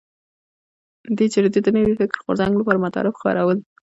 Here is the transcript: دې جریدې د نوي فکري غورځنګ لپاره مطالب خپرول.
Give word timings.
دې 1.17 1.25
جریدې 1.33 1.59
د 1.63 1.67
نوي 1.77 1.93
فکري 1.99 2.19
غورځنګ 2.25 2.53
لپاره 2.57 2.83
مطالب 2.85 3.13
خپرول. 3.19 3.57